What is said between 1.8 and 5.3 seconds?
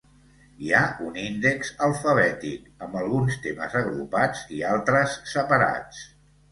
alfabètic, amb alguns temes agrupats i altres